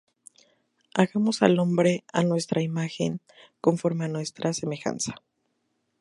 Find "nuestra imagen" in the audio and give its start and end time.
2.23-3.11